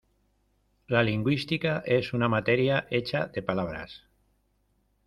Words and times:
La 0.87 1.03
lingüística 1.03 1.83
es 1.85 2.13
una 2.13 2.27
materia 2.27 2.87
hecha 2.89 3.27
de 3.27 3.43
palabras. 3.43 4.07